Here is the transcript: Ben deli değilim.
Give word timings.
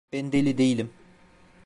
Ben 0.13 0.31
deli 0.31 0.57
değilim. 0.57 0.93